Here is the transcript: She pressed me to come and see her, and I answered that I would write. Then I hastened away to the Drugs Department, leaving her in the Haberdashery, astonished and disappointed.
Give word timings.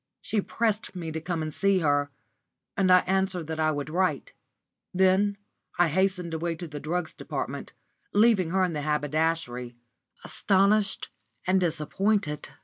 She 0.19 0.41
pressed 0.41 0.95
me 0.95 1.11
to 1.11 1.21
come 1.21 1.43
and 1.43 1.53
see 1.53 1.77
her, 1.81 2.09
and 2.75 2.89
I 2.89 3.01
answered 3.01 3.45
that 3.45 3.59
I 3.59 3.69
would 3.71 3.87
write. 3.87 4.33
Then 4.95 5.37
I 5.77 5.89
hastened 5.89 6.33
away 6.33 6.55
to 6.55 6.67
the 6.67 6.79
Drugs 6.79 7.13
Department, 7.13 7.73
leaving 8.11 8.49
her 8.49 8.63
in 8.63 8.73
the 8.73 8.81
Haberdashery, 8.81 9.75
astonished 10.25 11.09
and 11.45 11.59
disappointed. 11.59 12.49